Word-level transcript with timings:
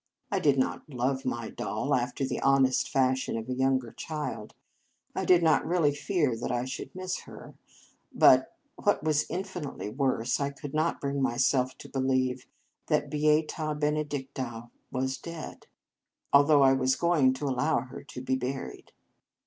I 0.31 0.39
did 0.39 0.57
not 0.57 0.89
love 0.89 1.25
my 1.25 1.51
doll 1.51 1.93
after 1.93 2.25
the 2.25 2.39
honest 2.41 2.89
fashion 2.89 3.37
of 3.37 3.47
a 3.47 3.53
younger 3.53 3.91
child. 3.91 4.55
I 5.13 5.25
did 5.25 5.43
not 5.43 5.63
really 5.63 5.93
fear 5.93 6.35
that 6.37 6.51
I 6.51 6.65
should 6.65 6.95
miss 6.95 7.19
her. 7.29 7.53
But, 8.11 8.57
what 8.77 9.03
was 9.03 9.21
in 9.25 9.43
finitely 9.43 9.95
worse, 9.95 10.39
I 10.39 10.49
could 10.49 10.73
not 10.73 10.99
bring 11.01 11.21
my 11.21 11.37
self 11.37 11.77
to 11.77 11.87
believe 11.87 12.47
that 12.87 13.11
Beata 13.11 13.75
Benedicta 13.75 14.71
was 14.91 15.19
dead, 15.19 15.67
although 16.33 16.63
I 16.63 16.73
was 16.73 16.95
going 16.95 17.33
to 17.33 17.45
allow 17.45 17.81
her 17.81 18.01
to 18.03 18.21
be 18.21 18.35
buried. 18.35 18.93